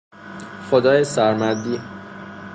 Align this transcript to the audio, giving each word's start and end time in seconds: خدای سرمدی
خدای 0.69 1.03
سرمدی 1.03 1.79